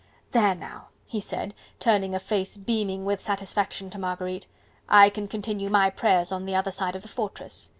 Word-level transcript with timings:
"There 0.31 0.55
now!" 0.55 0.87
he 1.05 1.19
said, 1.19 1.53
turning 1.79 2.15
a 2.15 2.19
face 2.19 2.57
beaming 2.57 3.05
with 3.05 3.21
satisfaction 3.21 3.91
to 3.91 3.99
Marguerite, 3.99 4.47
"I 4.89 5.11
can 5.11 5.27
continue 5.27 5.69
my 5.69 5.91
prayers 5.91 6.31
on 6.31 6.45
the 6.45 6.55
other 6.55 6.71
side 6.71 6.95
of 6.95 7.03
the 7.03 7.07
fortress. 7.07 7.69